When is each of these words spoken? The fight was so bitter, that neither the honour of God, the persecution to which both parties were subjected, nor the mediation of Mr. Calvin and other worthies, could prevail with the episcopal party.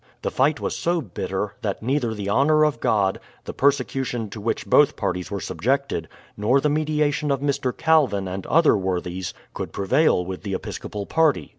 The 0.23 0.31
fight 0.31 0.59
was 0.59 0.75
so 0.75 0.99
bitter, 0.99 1.53
that 1.61 1.83
neither 1.83 2.15
the 2.15 2.27
honour 2.27 2.65
of 2.65 2.79
God, 2.79 3.19
the 3.45 3.53
persecution 3.53 4.31
to 4.31 4.41
which 4.41 4.65
both 4.65 4.95
parties 4.95 5.29
were 5.29 5.39
subjected, 5.39 6.07
nor 6.35 6.59
the 6.59 6.69
mediation 6.69 7.29
of 7.29 7.41
Mr. 7.41 7.71
Calvin 7.77 8.27
and 8.27 8.47
other 8.47 8.75
worthies, 8.75 9.35
could 9.53 9.71
prevail 9.71 10.25
with 10.25 10.41
the 10.41 10.55
episcopal 10.55 11.05
party. 11.05 11.49